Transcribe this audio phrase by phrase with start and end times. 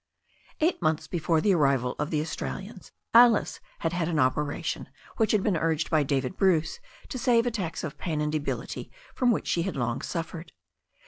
[0.61, 5.43] Eight months before the arrival of the Australians Alice had had an operation which had
[5.43, 9.61] been urged by David Bruce to save attacks of pain and debility from which she
[9.61, 10.53] had long suffered.